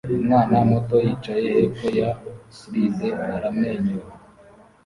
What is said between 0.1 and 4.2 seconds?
Umwana muto yicaye hepfo ya slide aramwenyura